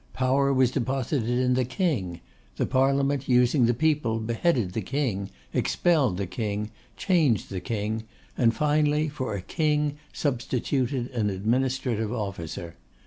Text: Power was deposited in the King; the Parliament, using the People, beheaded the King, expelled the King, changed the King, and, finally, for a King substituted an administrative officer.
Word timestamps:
Power 0.13 0.51
was 0.51 0.71
deposited 0.71 1.29
in 1.37 1.53
the 1.53 1.63
King; 1.63 2.21
the 2.55 2.65
Parliament, 2.65 3.29
using 3.29 3.67
the 3.67 3.73
People, 3.75 4.17
beheaded 4.19 4.73
the 4.73 4.81
King, 4.81 5.29
expelled 5.53 6.17
the 6.17 6.25
King, 6.25 6.71
changed 6.97 7.51
the 7.51 7.61
King, 7.61 8.05
and, 8.35 8.51
finally, 8.55 9.09
for 9.09 9.35
a 9.35 9.43
King 9.43 9.99
substituted 10.11 11.11
an 11.11 11.29
administrative 11.29 12.11
officer. 12.11 12.77